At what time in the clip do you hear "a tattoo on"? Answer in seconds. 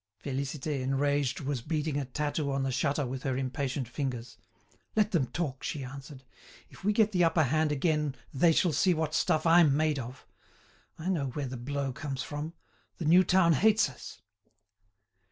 1.99-2.63